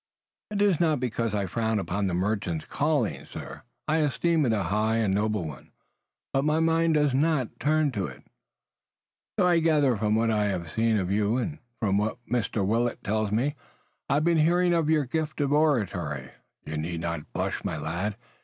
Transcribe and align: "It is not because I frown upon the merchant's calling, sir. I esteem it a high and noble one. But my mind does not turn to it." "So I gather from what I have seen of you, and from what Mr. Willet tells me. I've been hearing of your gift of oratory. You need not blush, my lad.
"It 0.49 0.63
is 0.63 0.79
not 0.79 0.99
because 0.99 1.35
I 1.35 1.45
frown 1.45 1.77
upon 1.77 2.07
the 2.07 2.15
merchant's 2.15 2.65
calling, 2.65 3.23
sir. 3.25 3.61
I 3.87 3.97
esteem 3.97 4.47
it 4.47 4.51
a 4.51 4.63
high 4.63 4.95
and 4.95 5.13
noble 5.13 5.45
one. 5.45 5.69
But 6.33 6.43
my 6.43 6.59
mind 6.59 6.95
does 6.95 7.13
not 7.13 7.59
turn 7.59 7.91
to 7.91 8.07
it." 8.07 8.23
"So 9.39 9.45
I 9.45 9.59
gather 9.59 9.95
from 9.95 10.15
what 10.15 10.31
I 10.31 10.45
have 10.45 10.71
seen 10.71 10.97
of 10.97 11.11
you, 11.11 11.37
and 11.37 11.59
from 11.79 11.99
what 11.99 12.17
Mr. 12.25 12.65
Willet 12.65 13.03
tells 13.03 13.31
me. 13.31 13.53
I've 14.09 14.23
been 14.23 14.39
hearing 14.39 14.73
of 14.73 14.89
your 14.89 15.05
gift 15.05 15.39
of 15.39 15.53
oratory. 15.53 16.31
You 16.65 16.77
need 16.77 17.01
not 17.01 17.31
blush, 17.31 17.63
my 17.63 17.77
lad. 17.77 18.17